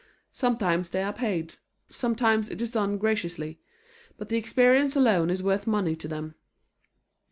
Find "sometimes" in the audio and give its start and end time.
0.31-0.89, 1.91-2.49